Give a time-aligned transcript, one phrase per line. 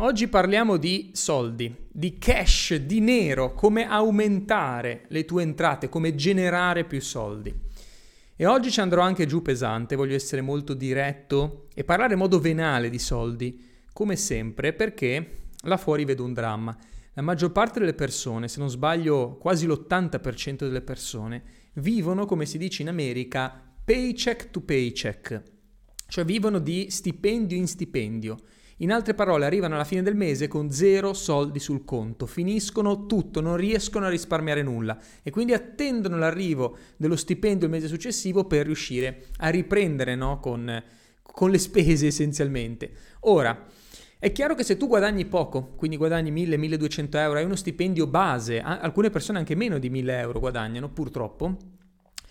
[0.00, 6.84] oggi parliamo di soldi, di cash, di nero, come aumentare le tue entrate, come generare
[6.84, 7.52] più soldi.
[8.36, 12.38] E oggi ci andrò anche giù pesante, voglio essere molto diretto e parlare in modo
[12.38, 15.30] venale di soldi, come sempre, perché
[15.62, 16.76] là fuori vedo un dramma.
[17.14, 21.42] La maggior parte delle persone, se non sbaglio quasi l'80% delle persone,
[21.74, 25.42] vivono, come si dice in America, paycheck to paycheck,
[26.06, 28.36] cioè vivono di stipendio in stipendio.
[28.80, 33.40] In altre parole, arrivano alla fine del mese con zero soldi sul conto, finiscono tutto,
[33.40, 38.66] non riescono a risparmiare nulla e quindi attendono l'arrivo dello stipendio il mese successivo per
[38.66, 40.38] riuscire a riprendere no?
[40.38, 40.80] con,
[41.22, 42.92] con le spese essenzialmente.
[43.20, 43.66] Ora,
[44.16, 48.60] è chiaro che se tu guadagni poco, quindi guadagni 1000-1200 euro, hai uno stipendio base,
[48.60, 51.56] alcune persone anche meno di 1000 euro guadagnano purtroppo,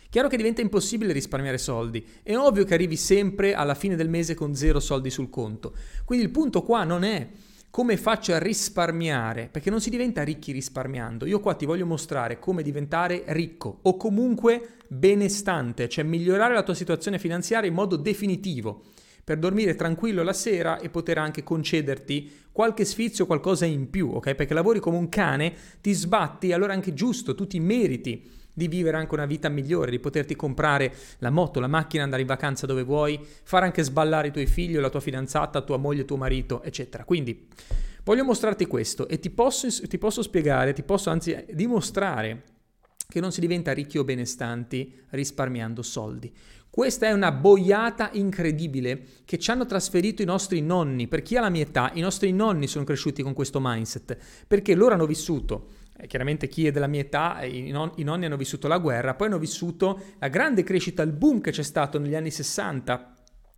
[0.10, 4.36] Chiaro che diventa impossibile risparmiare soldi, è ovvio che arrivi sempre alla fine del mese
[4.36, 5.74] con zero soldi sul conto.
[6.06, 7.28] Quindi il punto qua non è
[7.70, 11.26] come faccio a risparmiare, perché non si diventa ricchi risparmiando.
[11.26, 16.74] Io qua ti voglio mostrare come diventare ricco o comunque benestante, cioè migliorare la tua
[16.74, 18.84] situazione finanziaria in modo definitivo,
[19.24, 24.36] per dormire tranquillo la sera e poter anche concederti qualche sfizio, qualcosa in più, ok?
[24.36, 28.68] Perché lavori come un cane, ti sbatti, allora è anche giusto, tu ti meriti di
[28.68, 32.66] vivere anche una vita migliore, di poterti comprare la moto, la macchina, andare in vacanza
[32.66, 36.64] dove vuoi, fare anche sballare i tuoi figli, la tua fidanzata, tua moglie, tuo marito,
[36.64, 37.04] eccetera.
[37.04, 37.48] Quindi
[38.04, 42.44] voglio mostrarti questo e ti posso, ti posso spiegare, ti posso anzi dimostrare
[43.08, 46.34] che non si diventa ricchi o benestanti risparmiando soldi.
[46.78, 51.08] Questa è una boiata incredibile che ci hanno trasferito i nostri nonni.
[51.08, 54.76] Per chi ha la mia età, i nostri nonni sono cresciuti con questo mindset, perché
[54.76, 58.26] loro hanno vissuto eh, chiaramente chi è della mia età, eh, i, non, i, nonni
[58.26, 61.98] hanno vissuto la guerra, poi hanno vissuto la grande crescita, il boom che c'è stato
[61.98, 63.16] negli anni 60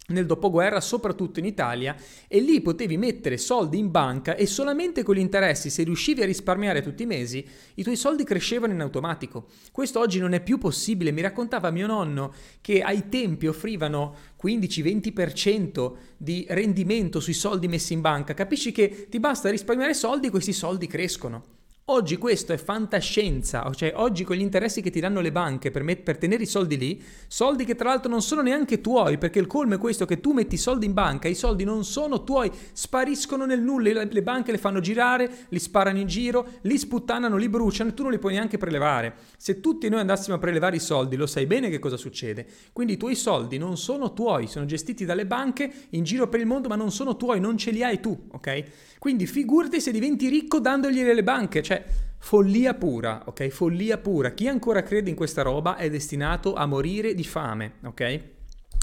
[0.09, 1.95] nel dopoguerra, soprattutto in Italia,
[2.27, 6.25] e lì potevi mettere soldi in banca e solamente con gli interessi, se riuscivi a
[6.25, 7.45] risparmiare tutti i mesi,
[7.75, 9.47] i tuoi soldi crescevano in automatico.
[9.71, 11.11] Questo oggi non è più possibile.
[11.11, 18.01] Mi raccontava mio nonno che ai tempi offrivano 15-20% di rendimento sui soldi messi in
[18.01, 18.33] banca.
[18.33, 21.58] Capisci che ti basta risparmiare soldi e questi soldi crescono.
[21.91, 25.81] Oggi questo è fantascienza, cioè oggi con gli interessi che ti danno le banche per,
[25.81, 29.39] met- per, tenere i soldi lì, soldi che tra l'altro non sono neanche tuoi, perché
[29.39, 32.23] il colmo è questo che tu metti i soldi in banca, i soldi non sono
[32.23, 37.37] tuoi, spariscono nel nulla, le banche le fanno girare, li sparano in giro, li sputtanano,
[37.37, 39.15] li bruciano e tu non li puoi neanche prelevare.
[39.37, 42.45] Se tutti noi andassimo a prelevare i soldi, lo sai bene che cosa succede.
[42.71, 46.45] Quindi i tuoi soldi non sono tuoi, sono gestiti dalle banche in giro per il
[46.45, 48.63] mondo, ma non sono tuoi, non ce li hai tu, ok?
[48.99, 51.78] Quindi figurati se diventi ricco dandoglieli alle banche, cioè
[52.17, 53.47] follia pura, ok?
[53.47, 54.31] Follia pura.
[54.31, 58.19] Chi ancora crede in questa roba è destinato a morire di fame, ok?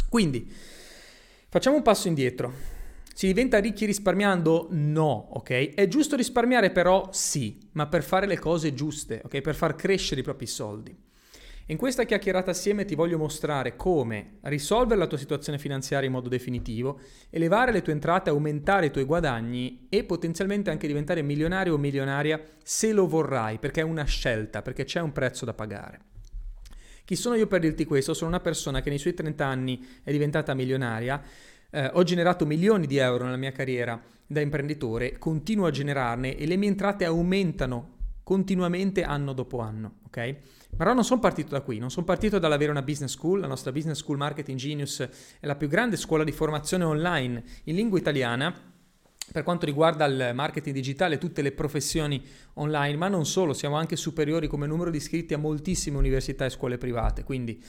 [0.08, 0.50] Quindi
[1.48, 2.74] facciamo un passo indietro.
[3.14, 4.68] Si diventa ricchi risparmiando?
[4.72, 5.74] No, ok?
[5.74, 7.08] È giusto risparmiare però?
[7.12, 9.40] Sì, ma per fare le cose giuste, ok?
[9.40, 10.94] Per far crescere i propri soldi.
[11.68, 16.28] In questa chiacchierata assieme ti voglio mostrare come risolvere la tua situazione finanziaria in modo
[16.28, 21.78] definitivo, elevare le tue entrate, aumentare i tuoi guadagni e potenzialmente anche diventare milionario o
[21.78, 26.00] milionaria se lo vorrai, perché è una scelta, perché c'è un prezzo da pagare.
[27.04, 28.14] Chi sono io per dirti questo?
[28.14, 31.20] Sono una persona che nei suoi 30 anni è diventata milionaria,
[31.70, 36.46] eh, ho generato milioni di euro nella mia carriera da imprenditore, continuo a generarne e
[36.46, 37.94] le mie entrate aumentano
[38.26, 40.36] continuamente anno dopo anno, ok?
[40.76, 43.70] Però non sono partito da qui, non sono partito dall'avere una business school, la nostra
[43.70, 48.52] business school Marketing Genius è la più grande scuola di formazione online in lingua italiana
[49.30, 52.20] per quanto riguarda il marketing digitale tutte le professioni
[52.54, 56.50] online, ma non solo, siamo anche superiori come numero di iscritti a moltissime università e
[56.50, 57.62] scuole private, quindi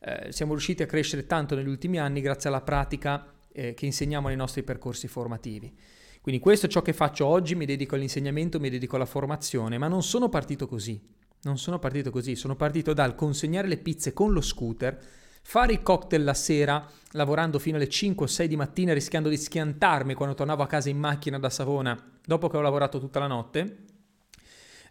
[0.00, 4.26] eh, siamo riusciti a crescere tanto negli ultimi anni grazie alla pratica eh, che insegniamo
[4.26, 5.72] nei nostri percorsi formativi.
[6.20, 9.88] Quindi questo è ciò che faccio oggi, mi dedico all'insegnamento, mi dedico alla formazione, ma
[9.88, 11.00] non sono partito così.
[11.42, 14.98] Non sono partito così, sono partito dal consegnare le pizze con lo scooter,
[15.42, 19.38] fare i cocktail la sera, lavorando fino alle 5 o 6 di mattina, rischiando di
[19.38, 23.26] schiantarmi quando tornavo a casa in macchina da Savona dopo che ho lavorato tutta la
[23.26, 23.76] notte.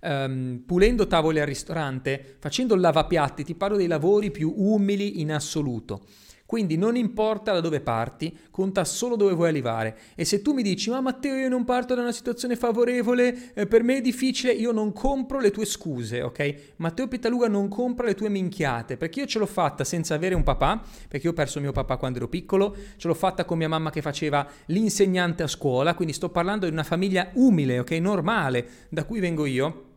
[0.02, 5.32] Um, pulendo tavoli al ristorante, facendo il lavapiatti, ti parlo dei lavori più umili in
[5.32, 6.06] assoluto.
[6.50, 9.96] Quindi non importa da dove parti, conta solo dove vuoi arrivare.
[10.16, 13.68] E se tu mi dici, ma Matteo, io non parto da una situazione favorevole, eh,
[13.68, 16.74] per me è difficile, io non compro le tue scuse, ok?
[16.78, 20.42] Matteo Pitaluga non compra le tue minchiate, perché io ce l'ho fatta senza avere un
[20.42, 23.70] papà, perché io ho perso mio papà quando ero piccolo, ce l'ho fatta con mia
[23.70, 27.92] mamma che faceva l'insegnante a scuola, quindi sto parlando di una famiglia umile, ok?
[27.92, 29.89] Normale, da cui vengo io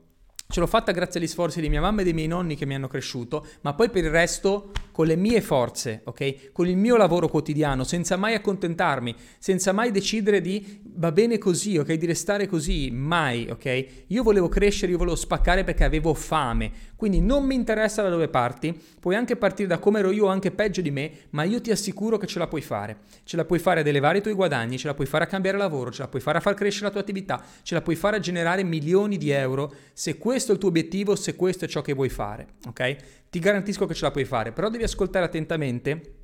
[0.52, 2.74] Ce l'ho fatta grazie agli sforzi di mia mamma e dei miei nonni che mi
[2.74, 6.52] hanno cresciuto, ma poi per il resto con le mie forze, ok?
[6.52, 11.78] Con il mio lavoro quotidiano, senza mai accontentarmi, senza mai decidere di va bene così,
[11.78, 11.94] ok?
[11.94, 14.04] Di restare così, mai, ok?
[14.08, 16.70] Io volevo crescere, io volevo spaccare perché avevo fame.
[17.02, 20.28] Quindi non mi interessa da dove parti, puoi anche partire da come ero io o
[20.28, 22.98] anche peggio di me, ma io ti assicuro che ce la puoi fare.
[23.24, 25.58] Ce la puoi fare ad elevare i tuoi guadagni, ce la puoi fare a cambiare
[25.58, 28.18] lavoro, ce la puoi fare a far crescere la tua attività, ce la puoi fare
[28.18, 31.82] a generare milioni di euro se questo è il tuo obiettivo, se questo è ciò
[31.82, 32.96] che vuoi fare, ok?
[33.30, 36.14] Ti garantisco che ce la puoi fare, però devi ascoltare attentamente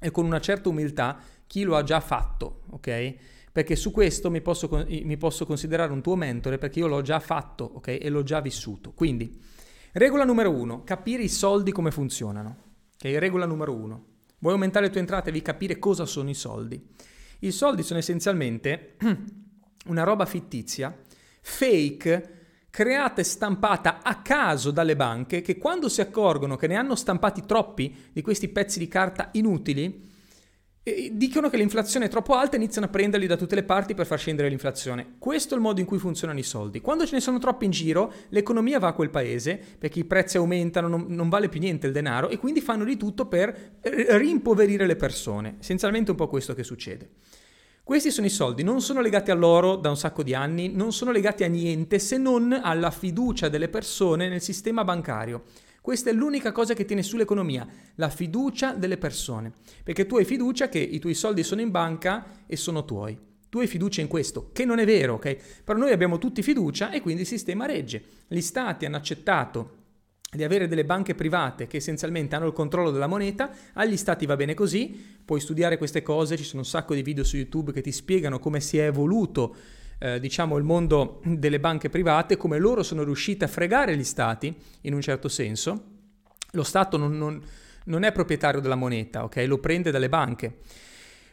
[0.00, 1.16] e con una certa umiltà
[1.46, 3.14] chi lo ha già fatto, ok?
[3.52, 7.20] Perché su questo mi posso, mi posso considerare un tuo mentore perché io l'ho già
[7.20, 7.98] fatto, ok?
[8.00, 8.90] E l'ho già vissuto.
[8.90, 9.52] Quindi,
[9.94, 12.56] regola numero uno, capire i soldi come funzionano,
[12.94, 13.16] ok?
[13.18, 14.04] Regola numero uno.
[14.38, 15.30] Vuoi aumentare le tue entrate?
[15.30, 16.80] Devi capire cosa sono i soldi.
[17.40, 18.96] I soldi sono essenzialmente
[19.86, 20.96] una roba fittizia,
[21.40, 22.30] fake,
[22.70, 27.44] creata e stampata a caso dalle banche che quando si accorgono che ne hanno stampati
[27.46, 30.10] troppi di questi pezzi di carta inutili,
[31.12, 34.04] dicono che l'inflazione è troppo alta e iniziano a prenderli da tutte le parti per
[34.04, 35.14] far scendere l'inflazione.
[35.18, 36.82] Questo è il modo in cui funzionano i soldi.
[36.82, 40.36] Quando ce ne sono troppi in giro, l'economia va a quel paese perché i prezzi
[40.36, 44.86] aumentano, non, non vale più niente il denaro e quindi fanno di tutto per rimpoverire
[44.86, 45.56] le persone.
[45.58, 47.08] Essenzialmente è un po' questo che succede.
[47.82, 51.10] Questi sono i soldi, non sono legati all'oro da un sacco di anni, non sono
[51.10, 55.44] legati a niente se non alla fiducia delle persone nel sistema bancario.
[55.84, 59.52] Questa è l'unica cosa che tiene sull'economia, la fiducia delle persone.
[59.82, 63.18] Perché tu hai fiducia che i tuoi soldi sono in banca e sono tuoi.
[63.50, 65.62] Tu hai fiducia in questo, che non è vero, ok?
[65.62, 68.02] Però noi abbiamo tutti fiducia e quindi il sistema regge.
[68.26, 69.72] Gli stati hanno accettato
[70.32, 74.36] di avere delle banche private che essenzialmente hanno il controllo della moneta, agli stati va
[74.36, 77.82] bene così, puoi studiare queste cose, ci sono un sacco di video su YouTube che
[77.82, 79.54] ti spiegano come si è evoluto
[79.98, 84.54] eh, diciamo il mondo delle banche private, come loro sono riusciti a fregare gli stati
[84.82, 85.92] in un certo senso.
[86.52, 87.42] Lo Stato non, non,
[87.84, 89.44] non è proprietario della moneta, ok?
[89.46, 90.58] Lo prende dalle banche.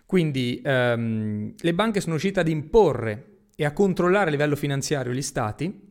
[0.06, 5.22] Quindi ehm, le banche sono riuscite ad imporre e a controllare a livello finanziario gli
[5.22, 5.90] stati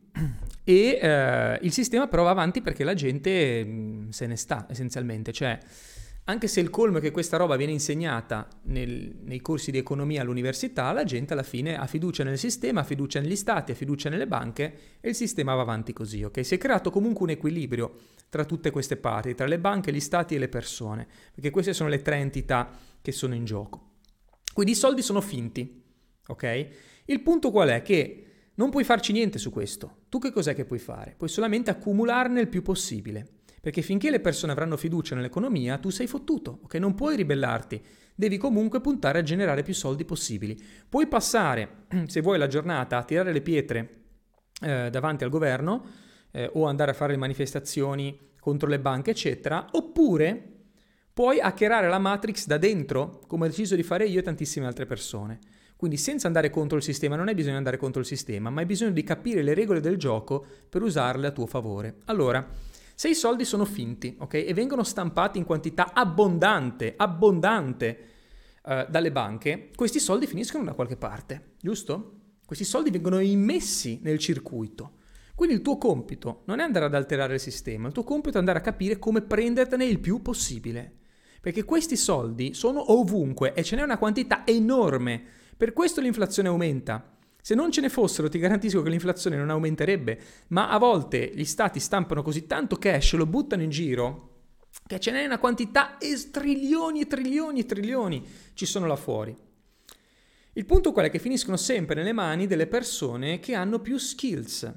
[0.63, 5.31] e eh, il sistema però va avanti perché la gente mm, se ne sta essenzialmente,
[5.31, 5.57] cioè
[6.25, 10.21] anche se il colmo è che questa roba viene insegnata nel, nei corsi di economia
[10.21, 14.09] all'università, la gente alla fine ha fiducia nel sistema, ha fiducia negli stati, ha fiducia
[14.09, 16.45] nelle banche e il sistema va avanti così, ok?
[16.45, 17.95] Si è creato comunque un equilibrio
[18.29, 21.89] tra tutte queste parti, tra le banche, gli stati e le persone, perché queste sono
[21.89, 22.69] le tre entità
[23.01, 23.89] che sono in gioco.
[24.53, 25.83] Quindi i soldi sono finti,
[26.27, 26.67] ok?
[27.05, 27.81] Il punto qual è?
[27.81, 28.25] Che
[28.55, 30.03] non puoi farci niente su questo.
[30.07, 31.15] Tu che cos'è che puoi fare?
[31.17, 33.40] Puoi solamente accumularne il più possibile.
[33.61, 36.73] Perché finché le persone avranno fiducia nell'economia, tu sei fottuto, ok?
[36.75, 37.79] Non puoi ribellarti.
[38.15, 40.59] Devi comunque puntare a generare più soldi possibili.
[40.89, 44.01] Puoi passare, se vuoi, la giornata a tirare le pietre
[44.61, 45.85] eh, davanti al governo
[46.31, 50.47] eh, o andare a fare le manifestazioni contro le banche, eccetera, oppure
[51.13, 54.87] puoi hackerare la Matrix da dentro, come ho deciso di fare io e tantissime altre
[54.87, 55.39] persone.
[55.75, 58.61] Quindi senza andare contro il sistema non hai bisogno di andare contro il sistema, ma
[58.61, 61.97] hai bisogno di capire le regole del gioco per usarle a tuo favore.
[62.05, 62.47] Allora,
[63.01, 67.99] se i soldi sono finti, ok, e vengono stampati in quantità abbondante, abbondante
[68.63, 72.19] eh, dalle banche, questi soldi finiscono da qualche parte, giusto?
[72.45, 74.97] Questi soldi vengono immessi nel circuito.
[75.33, 78.39] Quindi il tuo compito non è andare ad alterare il sistema, il tuo compito è
[78.39, 80.97] andare a capire come prendertene il più possibile.
[81.41, 85.23] Perché questi soldi sono ovunque e ce n'è una quantità enorme
[85.57, 87.17] per questo l'inflazione aumenta.
[87.41, 91.45] Se non ce ne fossero, ti garantisco che l'inflazione non aumenterebbe, ma a volte gli
[91.45, 94.29] stati stampano così tanto cash, lo buttano in giro,
[94.85, 99.35] che ce n'è una quantità e trilioni e trilioni e trilioni ci sono là fuori.
[100.53, 104.71] Il punto qual è che finiscono sempre nelle mani delle persone che hanno più skills.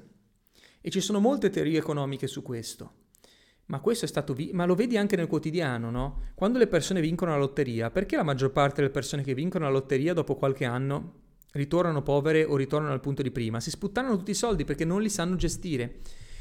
[0.81, 3.03] E ci sono molte teorie economiche su questo.
[3.65, 6.21] Ma questo è stato vi- ma lo vedi anche nel quotidiano, no?
[6.35, 9.71] Quando le persone vincono la lotteria, perché la maggior parte delle persone che vincono la
[9.71, 11.23] lotteria dopo qualche anno
[11.55, 13.59] ritornano povere o ritornano al punto di prima?
[13.59, 15.99] Si sputtano tutti i soldi perché non li sanno gestire.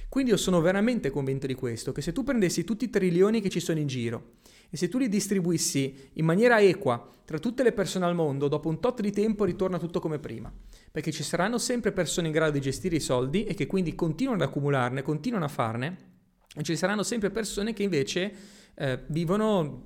[0.08, 3.48] Quindi io sono veramente convinto di questo, che se tu prendessi tutti i trilioni che
[3.48, 4.34] ci sono in giro
[4.70, 8.68] e se tu li distribuissi in maniera equa tra tutte le persone al mondo, dopo
[8.68, 10.52] un tot di tempo ritorna tutto come prima.
[10.92, 14.42] Perché ci saranno sempre persone in grado di gestire i soldi e che quindi continuano
[14.42, 16.12] ad accumularne, continuano a farne
[16.56, 18.32] e ci saranno sempre persone che invece
[18.74, 19.84] eh, vivono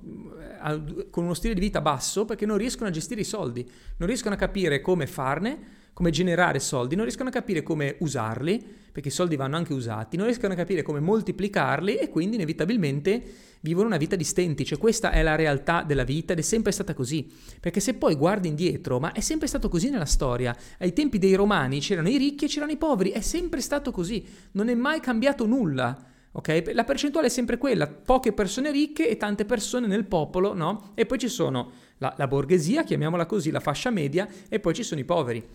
[0.65, 3.67] eh, con uno stile di vita basso perché non riescono a gestire i soldi,
[3.97, 8.63] non riescono a capire come farne, come generare soldi, non riescono a capire come usarli,
[8.91, 13.21] perché i soldi vanno anche usati, non riescono a capire come moltiplicarli e quindi inevitabilmente
[13.61, 16.71] vivono una vita di stenti, cioè questa è la realtà della vita ed è sempre
[16.71, 17.29] stata così,
[17.59, 21.33] perché se poi guardi indietro, ma è sempre stato così nella storia, ai tempi dei
[21.33, 25.01] romani c'erano i ricchi e c'erano i poveri, è sempre stato così, non è mai
[25.01, 26.05] cambiato nulla.
[26.31, 26.73] Okay?
[26.73, 30.91] La percentuale è sempre quella, poche persone ricche e tante persone nel popolo, no?
[30.93, 34.83] E poi ci sono la, la borghesia, chiamiamola così, la fascia media, e poi ci
[34.83, 35.45] sono i poveri.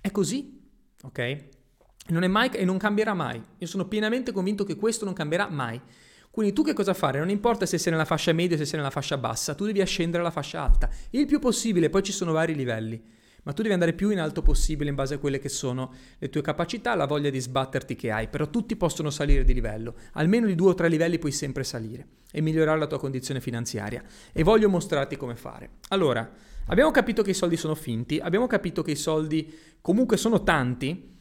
[0.00, 0.60] È così,
[1.02, 1.36] ok?
[2.08, 3.42] Non è mai e non cambierà mai.
[3.58, 5.80] Io sono pienamente convinto che questo non cambierà mai.
[6.30, 7.18] Quindi tu che cosa fare?
[7.18, 9.80] Non importa se sei nella fascia media o se sei nella fascia bassa, tu devi
[9.80, 10.88] ascendere alla fascia alta.
[11.10, 13.02] Il più possibile, poi ci sono vari livelli.
[13.42, 16.28] Ma tu devi andare più in alto possibile in base a quelle che sono le
[16.28, 18.28] tue capacità, la voglia di sbatterti che hai.
[18.28, 19.94] Però tutti possono salire di livello.
[20.12, 24.02] Almeno di due o tre livelli puoi sempre salire e migliorare la tua condizione finanziaria.
[24.32, 25.78] E voglio mostrarti come fare.
[25.88, 26.30] Allora,
[26.66, 31.16] abbiamo capito che i soldi sono finti, abbiamo capito che i soldi comunque sono tanti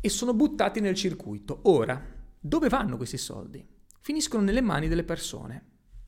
[0.00, 1.60] e sono buttati nel circuito.
[1.64, 2.04] Ora,
[2.38, 3.64] dove vanno questi soldi?
[4.00, 5.64] Finiscono nelle mani delle persone,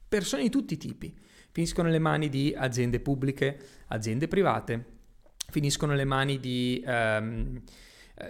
[0.09, 1.17] persone di tutti i tipi.
[1.53, 3.57] Finiscono nelle mani di aziende pubbliche,
[3.87, 4.94] aziende private,
[5.51, 6.83] finiscono nelle mani di...
[6.87, 7.63] Um,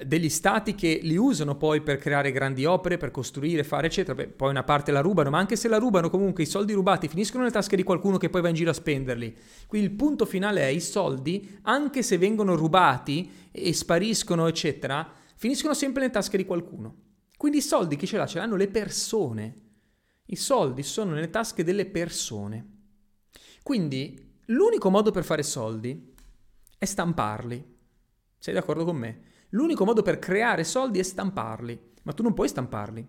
[0.04, 4.28] degli stati che li usano poi per creare grandi opere, per costruire, fare eccetera, Beh,
[4.28, 7.42] poi una parte la rubano, ma anche se la rubano comunque i soldi rubati finiscono
[7.42, 9.37] nelle tasche di qualcuno che poi va in giro a spenderli.
[9.66, 15.06] Quindi il punto finale è i soldi, anche se vengono rubati e spariscono eccetera,
[15.37, 17.02] finiscono sempre nelle tasche di qualcuno.
[17.37, 18.26] Quindi i soldi chi ce l'ha?
[18.26, 19.54] Ce l'hanno le persone.
[20.26, 22.71] I soldi sono nelle tasche delle persone.
[23.62, 26.13] Quindi l'unico modo per fare soldi
[26.84, 27.72] è stamparli.
[28.38, 29.22] Sei d'accordo con me?
[29.50, 33.06] L'unico modo per creare soldi è stamparli, ma tu non puoi stamparli.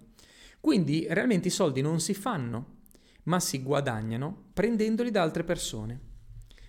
[0.60, 2.78] Quindi realmente i soldi non si fanno,
[3.24, 6.00] ma si guadagnano prendendoli da altre persone.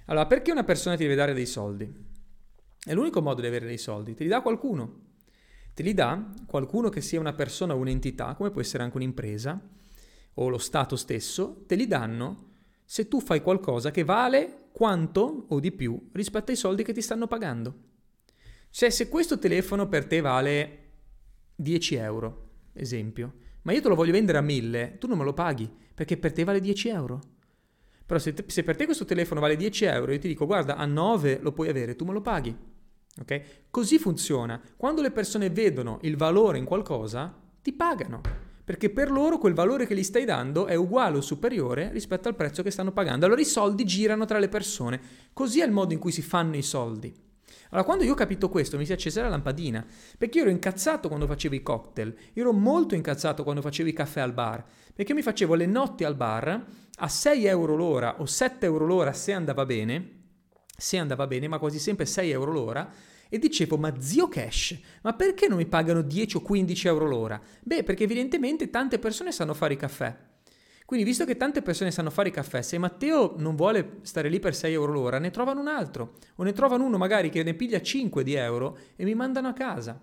[0.07, 2.05] Allora, perché una persona ti deve dare dei soldi?
[2.85, 5.05] È l'unico modo di avere dei soldi, te li dà qualcuno.
[5.75, 9.61] Te li dà qualcuno che sia una persona o un'entità, come può essere anche un'impresa
[10.35, 12.46] o lo Stato stesso, te li danno
[12.87, 17.03] se tu fai qualcosa che vale quanto o di più rispetto ai soldi che ti
[17.03, 17.75] stanno pagando.
[18.71, 20.83] Cioè, se questo telefono per te vale
[21.57, 25.33] 10 euro, esempio, ma io te lo voglio vendere a 1000, tu non me lo
[25.33, 27.21] paghi, perché per te vale 10 euro.
[28.07, 30.77] Però se, te, se per te questo telefono vale 10 euro, io ti dico, guarda,
[30.77, 32.57] a 9 lo puoi avere, tu me lo paghi.
[33.19, 33.43] Ok?
[33.71, 34.61] Così funziona.
[34.77, 38.21] Quando le persone vedono il valore in qualcosa, ti pagano.
[38.67, 42.35] Perché per loro quel valore che gli stai dando è uguale o superiore rispetto al
[42.35, 43.25] prezzo che stanno pagando.
[43.25, 45.01] Allora i soldi girano tra le persone.
[45.33, 47.15] Così è il modo in cui si fanno i soldi.
[47.71, 49.87] Allora, quando io ho capito questo, mi si è accesa la lampadina,
[50.19, 53.93] perché io ero incazzato quando facevo i cocktail, io ero molto incazzato quando facevo i
[53.93, 56.65] caffè al bar, perché mi facevo le notti al bar
[56.99, 60.25] a 6 euro l'ora o 7 euro l'ora se andava bene,
[60.77, 62.89] se andava bene, ma quasi sempre 6 euro l'ora,
[63.29, 67.41] e dicevo, ma zio Cash, ma perché non mi pagano 10 o 15 euro l'ora?
[67.63, 70.17] Beh, perché evidentemente tante persone sanno fare i caffè.
[70.87, 74.39] Quindi, visto che tante persone sanno fare i caffè, se Matteo non vuole stare lì
[74.39, 76.19] per 6 euro l'ora, ne trovano un altro.
[76.37, 79.53] O ne trovano uno magari che ne piglia 5 di euro e mi mandano a
[79.53, 80.01] casa.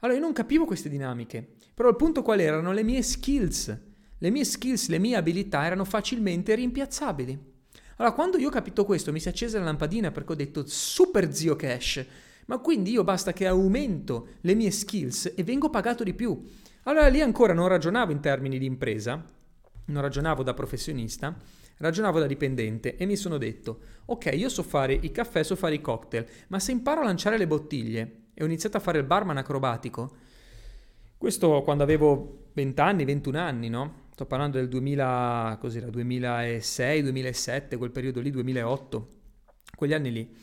[0.00, 1.54] Allora, io non capivo queste dinamiche.
[1.72, 2.72] Però il punto qual erano?
[2.72, 3.78] Le mie skills.
[4.18, 7.52] Le mie skills, le mie abilità erano facilmente rimpiazzabili.
[7.96, 10.66] Allora, quando io ho capito questo, mi si è accesa la lampadina perché ho detto
[10.66, 12.04] super zio cash.
[12.46, 16.42] Ma quindi io basta che aumento le mie skills e vengo pagato di più.
[16.84, 19.24] Allora lì ancora non ragionavo in termini di impresa,
[19.86, 21.34] non ragionavo da professionista,
[21.78, 25.74] ragionavo da dipendente e mi sono detto, ok, io so fare i caffè, so fare
[25.74, 29.04] i cocktail, ma se imparo a lanciare le bottiglie e ho iniziato a fare il
[29.04, 30.16] barman acrobatico,
[31.16, 34.02] questo quando avevo 20 anni, 21 anni, no?
[34.12, 39.08] Sto parlando del 2000, cos'era, 2006, 2007, quel periodo lì, 2008,
[39.74, 40.36] quegli anni lì.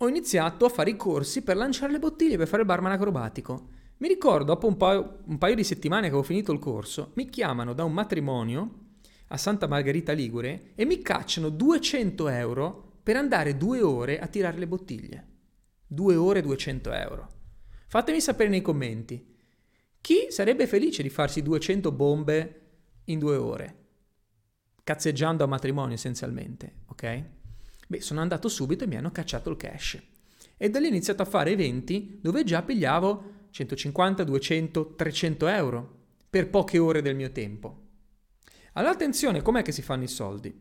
[0.00, 3.70] Ho iniziato a fare i corsi per lanciare le bottiglie, per fare il barman acrobatico.
[3.96, 7.28] Mi ricordo, dopo un paio, un paio di settimane che avevo finito il corso, mi
[7.28, 8.86] chiamano da un matrimonio
[9.26, 14.58] a Santa Margherita Ligure e mi cacciano 200 euro per andare due ore a tirare
[14.58, 15.26] le bottiglie.
[15.84, 17.28] Due ore 200 euro.
[17.88, 19.34] Fatemi sapere nei commenti.
[20.00, 22.60] Chi sarebbe felice di farsi 200 bombe
[23.06, 23.76] in due ore?
[24.84, 27.24] Cazzeggiando a matrimonio essenzialmente, ok?
[27.90, 29.98] Beh, sono andato subito e mi hanno cacciato il cash.
[30.58, 35.96] E da lì ho iniziato a fare eventi dove già pigliavo 150, 200, 300 euro
[36.28, 37.86] per poche ore del mio tempo.
[38.74, 40.54] Allora attenzione, com'è che si fanno i soldi?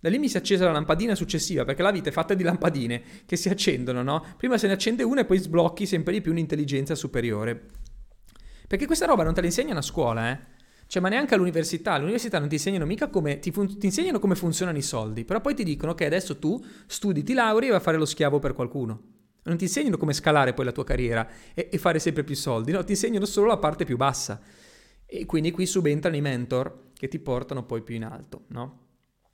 [0.00, 2.42] Da lì mi si è accesa la lampadina successiva, perché la vita è fatta di
[2.42, 4.24] lampadine che si accendono, no?
[4.38, 7.68] Prima se ne accende una e poi sblocchi sempre di più un'intelligenza superiore.
[8.66, 10.38] Perché questa roba non te la insegnano a scuola, eh?
[10.92, 11.94] Cioè, ma neanche all'università.
[11.94, 13.38] All'università non ti insegnano mica come.
[13.38, 15.24] Ti, fun- ti, insegnano come funzionano i soldi.
[15.24, 18.04] Però poi ti dicono che adesso tu studi, ti lauri e vai a fare lo
[18.04, 19.00] schiavo per qualcuno.
[19.44, 22.72] Non ti insegnano come scalare poi la tua carriera e, e fare sempre più soldi,
[22.72, 24.38] no, ti insegnano solo la parte più bassa.
[25.06, 28.88] E quindi qui subentrano i mentor che ti portano poi più in alto, no?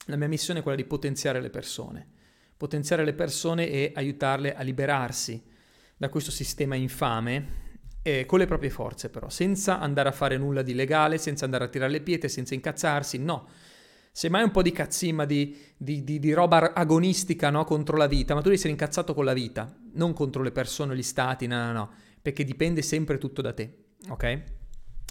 [0.06, 2.06] La mia missione è quella di potenziare le persone,
[2.56, 5.42] potenziare le persone e aiutarle a liberarsi
[5.96, 7.66] da questo sistema infame
[8.02, 11.64] eh, con le proprie forze però, senza andare a fare nulla di legale, senza andare
[11.64, 13.49] a tirare le pietre, senza incazzarsi, no.
[14.11, 17.64] Semmai un po' di cazzimma, di, di, di, di roba agonistica no?
[17.64, 20.97] contro la vita, ma tu devi essere incazzato con la vita, non contro le persone,
[20.97, 21.90] gli stati, no, no, no,
[22.21, 24.43] perché dipende sempre tutto da te, ok?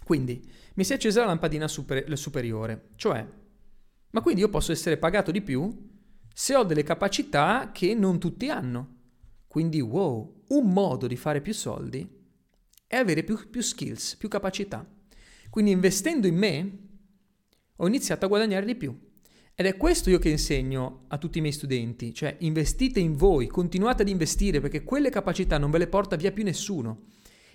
[0.03, 3.25] Quindi mi si è accesa la lampadina super, superiore, cioè,
[4.12, 5.96] ma quindi io posso essere pagato di più
[6.34, 8.96] se ho delle capacità che non tutti hanno.
[9.48, 12.16] Quindi, wow, un modo di fare più soldi
[12.88, 14.88] è avere più, più skills, più capacità.
[15.50, 16.77] Quindi investendo in me
[17.75, 18.98] ho iniziato a guadagnare di più.
[19.53, 23.48] Ed è questo io che insegno a tutti i miei studenti, cioè investite in voi,
[23.48, 27.06] continuate ad investire perché quelle capacità non ve le porta via più nessuno.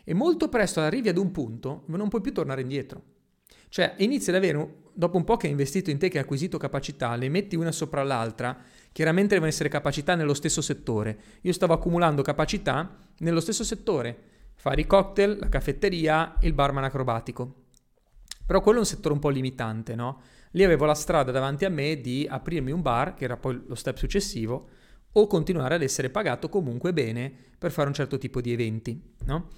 [0.05, 3.03] E molto presto arrivi ad un punto dove non puoi più tornare indietro.
[3.69, 6.59] Cioè inizi ad avere, dopo un po' che hai investito in te, che hai acquisito
[6.59, 8.61] capacità, le metti una sopra l'altra,
[8.91, 11.19] chiaramente devono essere capacità nello stesso settore.
[11.43, 17.65] Io stavo accumulando capacità nello stesso settore, fare i cocktail, la caffetteria, il barman acrobatico.
[18.47, 20.21] Però quello è un settore un po' limitante, no?
[20.53, 23.75] Lì avevo la strada davanti a me di aprirmi un bar, che era poi lo
[23.75, 24.69] step successivo,
[25.15, 29.49] o continuare ad essere pagato comunque bene per fare un certo tipo di eventi, no?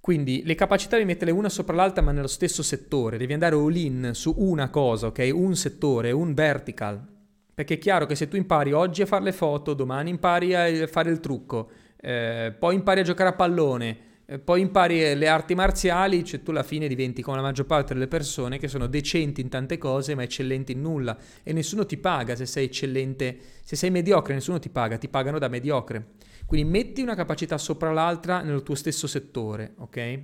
[0.00, 3.76] Quindi le capacità devi metterle una sopra l'altra ma nello stesso settore, devi andare all
[3.76, 5.32] in su una cosa, ok?
[5.34, 7.06] Un settore, un vertical.
[7.54, 10.86] Perché è chiaro che se tu impari oggi a fare le foto, domani impari a
[10.86, 15.54] fare il trucco, eh, poi impari a giocare a pallone, eh, poi impari le arti
[15.54, 19.40] marziali, cioè tu alla fine diventi come la maggior parte delle persone che sono decenti
[19.40, 23.76] in tante cose ma eccellenti in nulla e nessuno ti paga se sei eccellente, se
[23.76, 26.14] sei mediocre nessuno ti paga, ti pagano da mediocre.
[26.44, 30.20] Quindi metti una capacità sopra l'altra nel tuo stesso settore, ok?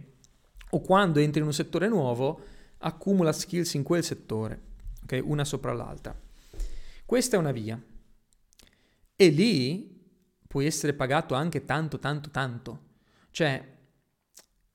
[0.70, 2.40] O quando entri in un settore nuovo,
[2.78, 4.60] accumula skills in quel settore,
[5.02, 5.20] ok?
[5.24, 6.18] Una sopra l'altra.
[7.04, 7.80] Questa è una via.
[9.14, 9.91] E lì
[10.52, 12.80] puoi essere pagato anche tanto, tanto, tanto.
[13.30, 13.66] Cioè,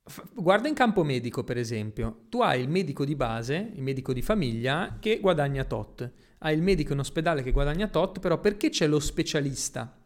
[0.02, 2.22] f- guarda in campo medico, per esempio.
[2.28, 6.10] Tu hai il medico di base, il medico di famiglia, che guadagna tot.
[6.38, 9.96] Hai il medico in ospedale che guadagna tot, però perché c'è lo specialista?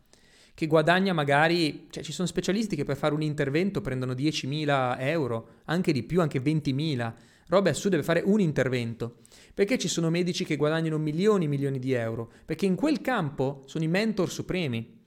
[0.52, 5.60] Che guadagna magari, cioè ci sono specialisti che per fare un intervento prendono 10.000 euro,
[5.64, 7.14] anche di più, anche 20.000.
[7.48, 9.20] Robe assurde per fare un intervento.
[9.54, 12.30] Perché ci sono medici che guadagnano milioni e milioni di euro?
[12.44, 15.00] Perché in quel campo sono i mentor supremi.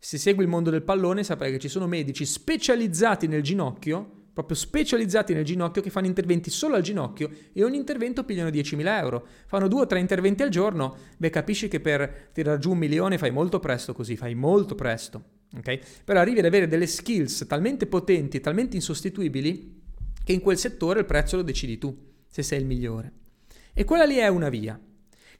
[0.00, 4.56] Se segui il mondo del pallone saprai che ci sono medici specializzati nel ginocchio, proprio
[4.56, 9.26] specializzati nel ginocchio, che fanno interventi solo al ginocchio e ogni intervento pigliano 10.000 euro.
[9.46, 13.18] Fanno due o tre interventi al giorno, beh capisci che per tirare giù un milione
[13.18, 15.22] fai molto presto così, fai molto presto.
[15.56, 15.80] Okay?
[16.04, 19.82] Però arrivi ad avere delle skills talmente potenti talmente insostituibili
[20.22, 21.96] che in quel settore il prezzo lo decidi tu,
[22.28, 23.12] se sei il migliore.
[23.74, 24.78] E quella lì è una via.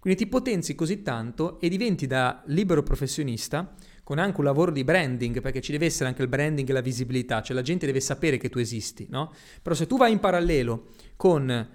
[0.01, 3.77] Quindi ti potenzi così tanto e diventi da libero professionista
[4.09, 6.81] con anche un lavoro di branding, perché ci deve essere anche il branding e la
[6.81, 9.35] visibilità, cioè la gente deve sapere che tu esisti, no?
[9.61, 11.69] Però se tu vai in parallelo con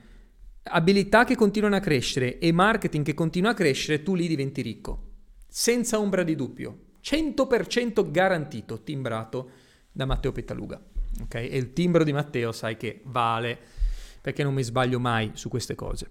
[0.63, 5.11] abilità che continuano a crescere e marketing che continua a crescere, tu lì diventi ricco,
[5.47, 9.51] senza ombra di dubbio, 100% garantito, timbrato
[9.91, 10.83] da Matteo Petaluga.
[11.21, 11.35] Ok?
[11.35, 13.59] E il timbro di Matteo sai che vale,
[14.21, 16.09] perché non mi sbaglio mai su queste cose.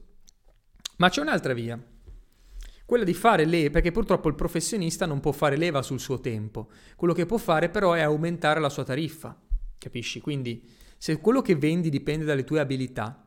[0.99, 1.77] Ma c'è un'altra via
[2.93, 6.69] quella di fare leva, perché purtroppo il professionista non può fare leva sul suo tempo,
[6.95, 9.35] quello che può fare però è aumentare la sua tariffa,
[9.79, 10.21] capisci?
[10.21, 13.27] Quindi se quello che vendi dipende dalle tue abilità,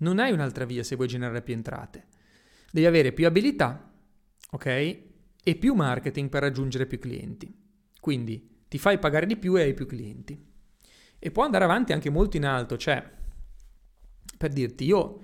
[0.00, 2.06] non hai un'altra via se vuoi generare più entrate.
[2.70, 3.90] Devi avere più abilità,
[4.50, 4.66] ok?
[4.66, 7.50] E più marketing per raggiungere più clienti.
[7.98, 10.38] Quindi ti fai pagare di più e hai più clienti.
[11.18, 13.02] E può andare avanti anche molto in alto, cioè,
[14.36, 15.20] per dirti, io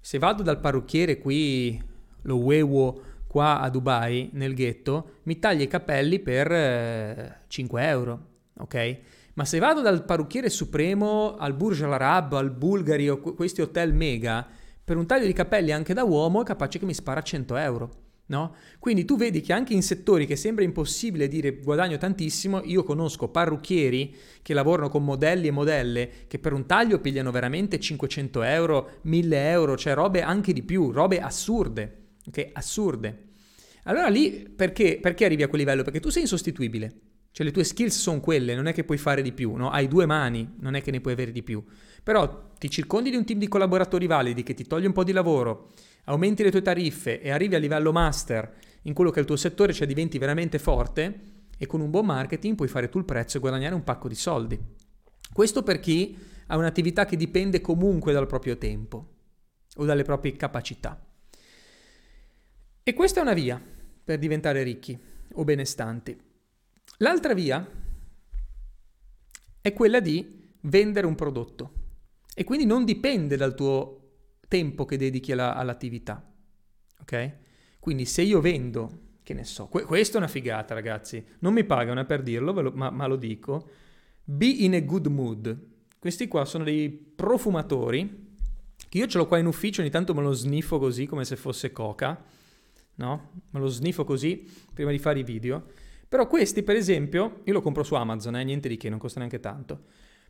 [0.00, 1.80] se vado dal parrucchiere qui,
[2.22, 8.26] lo Wewo qua a Dubai, nel ghetto, mi taglia i capelli per eh, 5 euro,
[8.58, 8.98] ok?
[9.32, 13.94] Ma se vado dal parrucchiere supremo al Burj Al Arab, al Bulgari o questi hotel
[13.94, 14.46] mega,
[14.84, 17.90] per un taglio di capelli anche da uomo è capace che mi spara 100 euro.
[18.26, 18.54] No?
[18.78, 23.28] Quindi tu vedi che anche in settori che sembra impossibile dire guadagno tantissimo, io conosco
[23.28, 28.90] parrucchieri che lavorano con modelli e modelle che per un taglio pigliano veramente 500 euro,
[29.02, 32.50] 1000 euro, cioè robe anche di più, robe assurde ok?
[32.52, 33.30] Assurde.
[33.84, 35.82] Allora lì perché, perché arrivi a quel livello?
[35.82, 36.94] Perché tu sei insostituibile.
[37.32, 39.70] Cioè le tue skills sono quelle, non è che puoi fare di più, no?
[39.70, 41.64] Hai due mani, non è che ne puoi avere di più.
[42.02, 45.12] Però ti circondi di un team di collaboratori validi che ti toglie un po' di
[45.12, 45.70] lavoro,
[46.04, 49.36] aumenti le tue tariffe e arrivi a livello master in quello che è il tuo
[49.36, 51.20] settore, cioè diventi veramente forte
[51.56, 54.14] e con un buon marketing puoi fare tu il prezzo e guadagnare un pacco di
[54.14, 54.58] soldi.
[55.32, 56.16] Questo per chi
[56.48, 59.14] ha un'attività che dipende comunque dal proprio tempo
[59.76, 61.00] o dalle proprie capacità.
[62.84, 63.62] E questa è una via
[64.04, 64.98] per diventare ricchi
[65.34, 66.18] o benestanti.
[66.98, 67.64] L'altra via
[69.60, 71.72] è quella di vendere un prodotto
[72.34, 73.98] e quindi non dipende dal tuo
[74.48, 76.28] tempo che dedichi alla, all'attività.
[77.00, 77.32] Ok?
[77.78, 81.64] Quindi se io vendo, che ne so, que- questa è una figata ragazzi, non mi
[81.64, 83.70] pagano eh, per dirlo, lo, ma, ma lo dico,
[84.24, 85.56] be in a good mood.
[85.98, 88.30] Questi qua sono dei profumatori,
[88.88, 91.36] che io ce l'ho qua in ufficio, ogni tanto me lo sniffo così come se
[91.36, 92.22] fosse coca,
[92.96, 93.30] no?
[93.50, 95.64] Me lo sniffo così prima di fare i video.
[96.08, 99.18] Però questi, per esempio, io lo compro su Amazon, eh, niente di che, non costa
[99.18, 99.84] neanche tanto.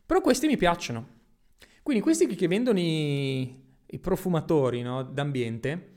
[0.05, 1.21] Però questi mi piacciono.
[1.81, 5.91] Quindi questi che vendono i, i profumatori no, d'ambiente,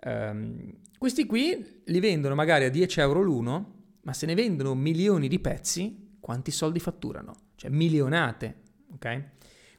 [0.00, 5.28] ehm, questi qui li vendono magari a 10 euro l'uno, ma se ne vendono milioni
[5.28, 7.34] di pezzi, quanti soldi fatturano?
[7.56, 8.56] Cioè milionate,
[8.94, 9.24] ok?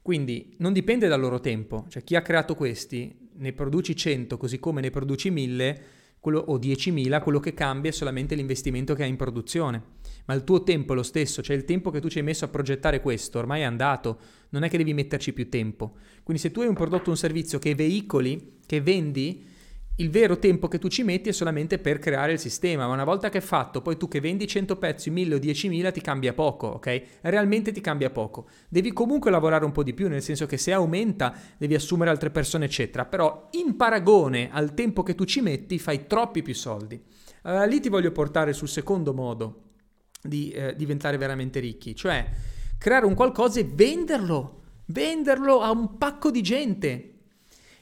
[0.02, 4.58] Quindi non dipende dal loro tempo, cioè chi ha creato questi ne produci 100 così
[4.58, 5.82] come ne produci 1000
[6.22, 9.82] quello, o 10.000, quello che cambia è solamente l'investimento che hai in produzione.
[10.26, 12.44] Ma il tuo tempo è lo stesso, cioè il tempo che tu ci hai messo
[12.44, 15.96] a progettare questo ormai è andato, non è che devi metterci più tempo.
[16.22, 19.44] Quindi se tu hai un prodotto o un servizio che veicoli, che vendi,
[19.96, 23.04] il vero tempo che tu ci metti è solamente per creare il sistema, ma una
[23.04, 26.32] volta che è fatto, poi tu che vendi 100 pezzi, 1000 o 10.000 ti cambia
[26.32, 27.02] poco, ok?
[27.20, 28.48] Realmente ti cambia poco.
[28.68, 32.30] Devi comunque lavorare un po' di più, nel senso che se aumenta devi assumere altre
[32.30, 37.00] persone, eccetera, però in paragone al tempo che tu ci metti fai troppi più soldi.
[37.42, 39.62] Allora lì ti voglio portare sul secondo modo
[40.22, 42.26] di eh, diventare veramente ricchi, cioè
[42.78, 47.11] creare un qualcosa e venderlo, venderlo a un pacco di gente.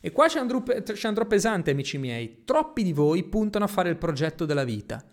[0.00, 0.62] E qua ci andrò,
[0.94, 2.42] ci andrò pesante, amici miei.
[2.44, 5.04] Troppi di voi puntano a fare il progetto della vita.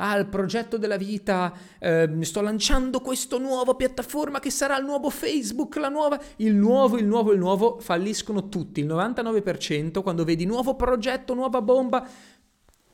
[0.00, 5.10] Ah, il progetto della vita, eh, sto lanciando questa nuova piattaforma che sarà il nuovo
[5.10, 6.20] Facebook, la nuova...
[6.36, 8.78] Il nuovo, il nuovo, il nuovo, falliscono tutti.
[8.78, 12.08] Il 99% quando vedi nuovo progetto, nuova bomba,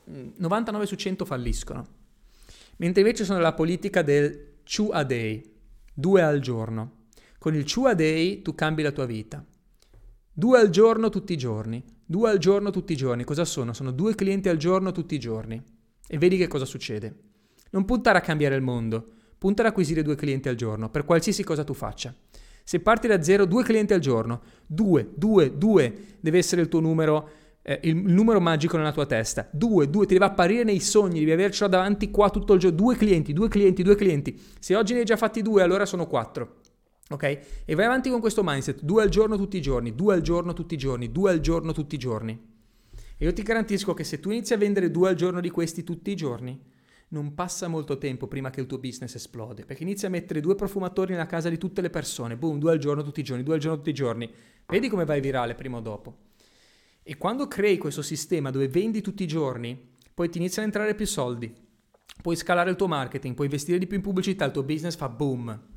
[0.04, 1.86] 99 mm, su 100 falliscono.
[2.76, 5.42] Mentre invece sono la politica del two a day,
[5.92, 7.02] due al giorno.
[7.38, 9.44] Con il two a day tu cambi la tua vita.
[10.36, 11.80] Due al giorno tutti i giorni.
[12.04, 13.22] Due al giorno tutti i giorni.
[13.22, 13.72] Cosa sono?
[13.72, 15.62] Sono due clienti al giorno tutti i giorni.
[16.08, 17.14] E vedi che cosa succede.
[17.70, 19.06] Non puntare a cambiare il mondo,
[19.38, 22.12] punta ad acquisire due clienti al giorno, per qualsiasi cosa tu faccia.
[22.64, 26.80] Se parti da zero, due clienti al giorno, due, due, due, deve essere il tuo
[26.80, 27.30] numero,
[27.62, 29.48] eh, il numero magico nella tua testa.
[29.52, 32.76] Due, due, ti deve apparire nei sogni, devi avercelo davanti qua tutto il giorno.
[32.76, 34.40] Due clienti, due clienti, due clienti.
[34.58, 36.56] Se oggi ne hai già fatti due, allora sono quattro.
[37.10, 37.22] Ok?
[37.64, 40.52] E vai avanti con questo mindset, due al giorno tutti i giorni, due al giorno
[40.52, 42.52] tutti i giorni, due al giorno tutti i giorni.
[43.16, 45.84] E io ti garantisco che se tu inizi a vendere due al giorno di questi
[45.84, 46.72] tutti i giorni,
[47.08, 50.54] non passa molto tempo prima che il tuo business esplode, perché inizi a mettere due
[50.54, 53.54] profumatori nella casa di tutte le persone, boom, due al giorno tutti i giorni, due
[53.54, 54.28] al giorno tutti i giorni.
[54.66, 56.16] Vedi come vai virale prima o dopo.
[57.02, 60.94] E quando crei questo sistema dove vendi tutti i giorni, poi ti iniziano a entrare
[60.94, 61.54] più soldi,
[62.22, 65.08] puoi scalare il tuo marketing, puoi investire di più in pubblicità, il tuo business fa
[65.08, 65.73] boom.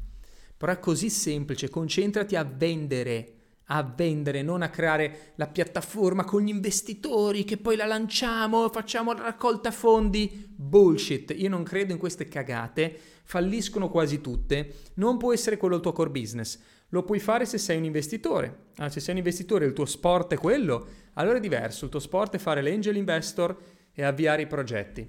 [0.58, 3.34] Però è così semplice, concentrati a vendere,
[3.66, 9.14] a vendere, non a creare la piattaforma con gli investitori che poi la lanciamo, facciamo
[9.14, 10.48] la raccolta fondi.
[10.56, 15.82] Bullshit, io non credo in queste cagate, falliscono quasi tutte, non può essere quello il
[15.82, 16.60] tuo core business.
[16.90, 18.68] Lo puoi fare se sei un investitore.
[18.78, 21.86] Ah, se sei un investitore e il tuo sport è quello, allora è diverso.
[21.86, 23.58] Il tuo sport è fare l'angel investor
[23.92, 25.06] e avviare i progetti.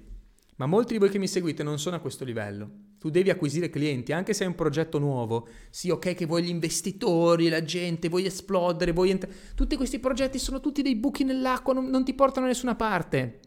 [0.57, 2.69] Ma molti di voi che mi seguite non sono a questo livello.
[2.99, 5.47] Tu devi acquisire clienti, anche se hai un progetto nuovo.
[5.69, 9.33] Sì, ok, che vuoi gli investitori, la gente, vuoi esplodere, vuoi entrare.
[9.55, 13.39] Tutti questi progetti sono tutti dei buchi nell'acqua, non, non ti portano da nessuna parte.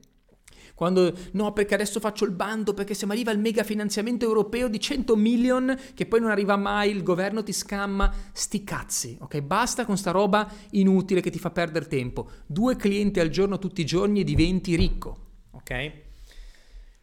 [0.75, 4.69] Quando no, perché adesso faccio il bando, perché se mi arriva il mega finanziamento europeo
[4.69, 9.41] di 100 million, che poi non arriva mai, il governo ti scamma, sti cazzi, ok?
[9.43, 12.31] Basta con sta roba inutile che ti fa perdere tempo.
[12.47, 15.17] Due clienti al giorno tutti i giorni e diventi ricco,
[15.53, 15.93] ok?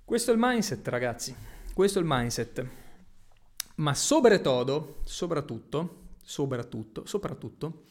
[0.03, 1.35] Questo è il mindset, ragazzi.
[1.79, 2.67] Questo è il mindset.
[3.75, 7.85] Ma soprattutto, soprattutto, soprattutto, soprattutto,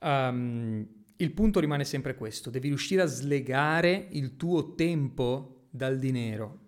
[0.00, 2.48] um, il punto rimane sempre questo.
[2.48, 6.60] Devi riuscire a slegare il tuo tempo dal dinero.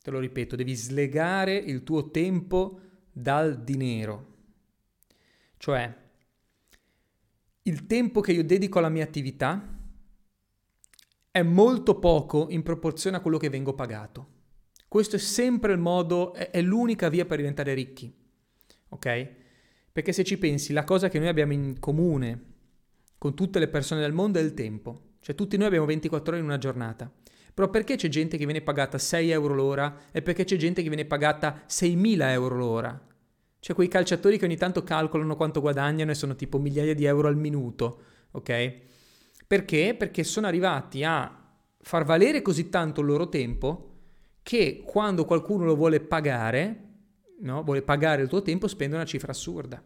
[0.00, 4.34] Te lo ripeto, devi slegare il tuo tempo dal dinero.
[5.56, 5.96] Cioè,
[7.62, 9.76] il tempo che io dedico alla mia attività
[11.28, 14.34] è molto poco in proporzione a quello che vengo pagato.
[14.96, 18.10] Questo è sempre il modo, è, l'unica via per diventare ricchi.
[18.88, 19.28] Ok?
[19.92, 22.44] Perché se ci pensi, la cosa che noi abbiamo in comune
[23.18, 25.16] con tutte le persone del mondo è il tempo.
[25.20, 27.12] Cioè tutti noi abbiamo 24 ore in una giornata.
[27.52, 30.88] Però perché c'è gente che viene pagata 6 euro l'ora e perché c'è gente che
[30.88, 33.06] viene pagata 6.000 euro l'ora?
[33.60, 37.28] Cioè quei calciatori che ogni tanto calcolano quanto guadagnano e sono tipo migliaia di euro
[37.28, 38.74] al minuto, ok?
[39.46, 39.94] Perché?
[39.94, 41.50] Perché sono arrivati a
[41.82, 43.90] far valere così tanto il loro tempo
[44.46, 46.82] che quando qualcuno lo vuole pagare,
[47.40, 47.64] no?
[47.64, 49.82] vuole pagare il tuo tempo, spende una cifra assurda.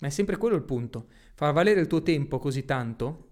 [0.00, 1.06] Ma è sempre quello il punto.
[1.36, 3.28] Far valere il tuo tempo così tanto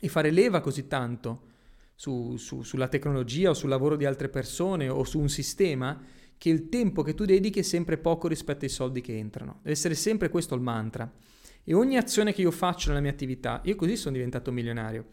[0.00, 1.48] e fare leva così tanto
[1.96, 6.00] su, su, sulla tecnologia o sul lavoro di altre persone o su un sistema
[6.38, 9.58] che il tempo che tu dedichi è sempre poco rispetto ai soldi che entrano.
[9.62, 11.12] Deve essere sempre questo il mantra.
[11.64, 15.06] E ogni azione che io faccio nella mia attività, io così sono diventato milionario,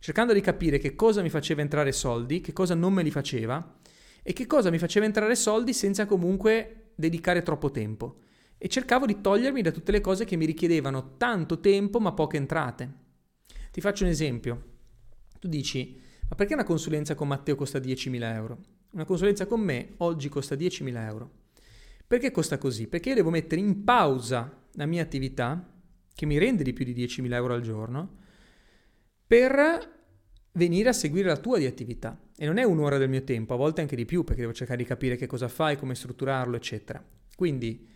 [0.00, 3.84] cercando di capire che cosa mi faceva entrare soldi, che cosa non me li faceva
[4.28, 8.22] e che cosa mi faceva entrare soldi senza comunque dedicare troppo tempo.
[8.58, 12.36] E cercavo di togliermi da tutte le cose che mi richiedevano tanto tempo ma poche
[12.36, 12.92] entrate.
[13.70, 14.64] Ti faccio un esempio.
[15.38, 15.96] Tu dici,
[16.28, 18.58] ma perché una consulenza con Matteo costa 10.000 euro?
[18.90, 21.30] Una consulenza con me oggi costa 10.000 euro.
[22.04, 22.88] Perché costa così?
[22.88, 25.72] Perché io devo mettere in pausa la mia attività,
[26.12, 28.16] che mi rende di più di 10.000 euro al giorno,
[29.24, 29.94] per
[30.50, 32.20] venire a seguire la tua di attività.
[32.38, 34.78] E non è un'ora del mio tempo, a volte anche di più, perché devo cercare
[34.78, 37.02] di capire che cosa fai, come strutturarlo, eccetera.
[37.34, 37.88] Quindi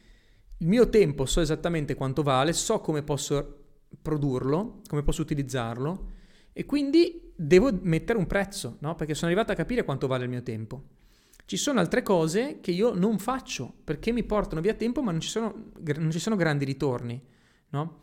[0.58, 3.58] il mio tempo so esattamente quanto vale, so come posso
[4.00, 6.18] produrlo, come posso utilizzarlo
[6.52, 8.94] e quindi devo mettere un prezzo, no?
[8.94, 10.82] Perché sono arrivato a capire quanto vale il mio tempo.
[11.44, 15.20] Ci sono altre cose che io non faccio perché mi portano via tempo, ma non
[15.20, 17.20] ci sono, non ci sono grandi ritorni,
[17.70, 18.02] no?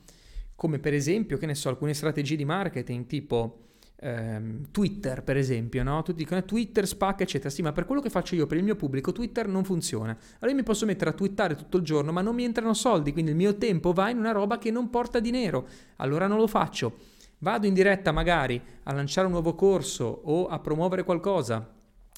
[0.56, 3.67] Come per esempio, che ne so, alcune strategie di marketing tipo
[4.00, 6.02] ehm, Twitter, per esempio, no?
[6.04, 7.50] Tutti dicono eh, Twitter spacca, eccetera.
[7.50, 10.12] Sì, ma per quello che faccio io, per il mio pubblico, Twitter non funziona.
[10.12, 13.12] Allora io mi posso mettere a twittare tutto il giorno, ma non mi entrano soldi,
[13.12, 15.68] quindi il mio tempo va in una roba che non porta dinero.
[15.98, 17.16] Allora non lo faccio.
[17.40, 21.72] Vado in diretta magari a lanciare un nuovo corso o a promuovere qualcosa,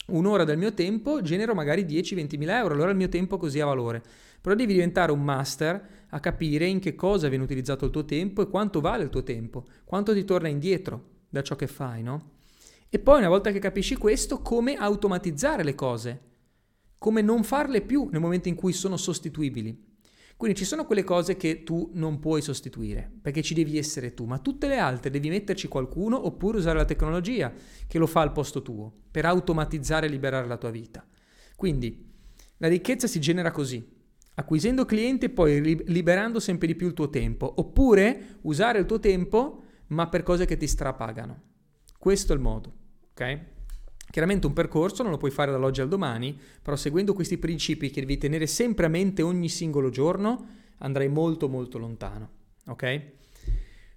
[0.08, 3.66] un'ora del mio tempo genero magari 10-20 mila euro, allora il mio tempo così ha
[3.66, 4.02] valore.
[4.40, 8.42] Però devi diventare un master a capire in che cosa viene utilizzato il tuo tempo
[8.42, 12.38] e quanto vale il tuo tempo, quanto ti torna indietro da ciò che fai, no?
[12.90, 16.22] E poi una volta che capisci questo, come automatizzare le cose,
[16.98, 19.88] come non farle più nel momento in cui sono sostituibili.
[20.36, 24.26] Quindi ci sono quelle cose che tu non puoi sostituire, perché ci devi essere tu,
[24.26, 27.54] ma tutte le altre devi metterci qualcuno oppure usare la tecnologia
[27.88, 31.06] che lo fa al posto tuo, per automatizzare e liberare la tua vita.
[31.56, 32.10] Quindi
[32.58, 33.86] la ricchezza si genera così,
[34.36, 39.00] acquisendo clienti e poi liberando sempre di più il tuo tempo, oppure usare il tuo
[39.00, 41.42] tempo ma per cose che ti strapagano.
[41.98, 42.74] Questo è il modo,
[43.12, 43.40] ok?
[44.10, 48.02] Chiaramente un percorso non lo puoi fare dall'oggi al domani, però seguendo questi principi che
[48.02, 50.48] devi tenere sempre a mente ogni singolo giorno,
[50.80, 52.30] andrai molto molto lontano,
[52.68, 53.18] ok?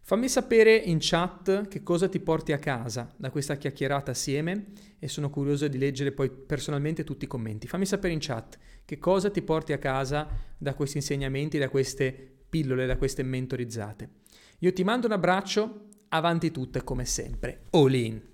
[0.04, 5.06] Fammi sapere in chat che cosa ti porti a casa da questa chiacchierata assieme e
[5.06, 7.68] sono curioso di leggere poi personalmente tutti i commenti.
[7.68, 10.28] Fammi sapere in chat che cosa ti porti a casa
[10.58, 12.12] da questi insegnamenti, da queste
[12.50, 14.21] pillole, da queste mentorizzate.
[14.62, 17.66] Io ti mando un abbraccio, avanti tutte come sempre.
[17.70, 18.30] All in!